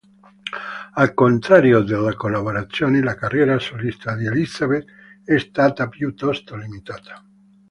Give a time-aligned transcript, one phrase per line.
[0.93, 4.87] Al contrario delle collaborazioni, la carriera solista di Elizabeth
[5.23, 7.23] è stata piuttosto limitata.